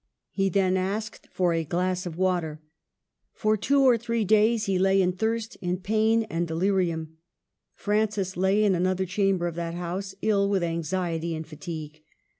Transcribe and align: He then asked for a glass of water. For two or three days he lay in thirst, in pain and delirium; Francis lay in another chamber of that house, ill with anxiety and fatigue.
He 0.31 0.49
then 0.49 0.77
asked 0.77 1.27
for 1.31 1.53
a 1.53 1.63
glass 1.63 2.07
of 2.07 2.17
water. 2.17 2.59
For 3.35 3.55
two 3.55 3.81
or 3.83 3.99
three 3.99 4.25
days 4.25 4.65
he 4.65 4.79
lay 4.79 4.99
in 4.99 5.11
thirst, 5.11 5.57
in 5.61 5.77
pain 5.77 6.23
and 6.23 6.47
delirium; 6.47 7.17
Francis 7.75 8.35
lay 8.35 8.63
in 8.63 8.73
another 8.73 9.05
chamber 9.05 9.45
of 9.45 9.53
that 9.57 9.75
house, 9.75 10.15
ill 10.23 10.49
with 10.49 10.63
anxiety 10.63 11.35
and 11.35 11.45
fatigue. 11.45 12.01